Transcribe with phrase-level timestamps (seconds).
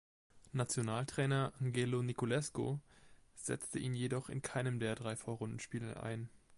[0.53, 2.79] Nationaltrainer Angelo Niculescu
[3.35, 6.27] setzte ihn jedoch in keinem der drei Vorrundenspiele ein.